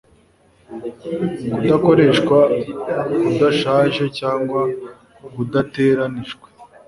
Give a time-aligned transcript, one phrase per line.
[1.53, 2.37] Kudakoreshwa
[3.23, 4.61] kudashaje cyangwa
[5.33, 6.47] kudateganijwe